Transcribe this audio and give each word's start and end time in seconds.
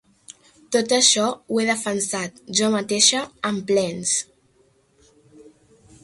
Tot 0.75 0.93
això, 0.95 1.25
ho 1.55 1.59
he 1.63 1.65
defensat 1.67 2.39
jo 2.59 2.69
mateixa 2.75 3.21
en 3.49 3.59
plens. 3.67 4.15